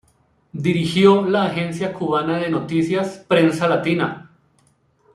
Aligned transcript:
Dirigió 0.67 1.21
la 1.29 1.43
agencia 1.45 1.93
cubana 1.93 2.39
de 2.39 2.49
notícias 2.49 3.23
"Prensa 3.27 3.67
Latina". 3.67 4.31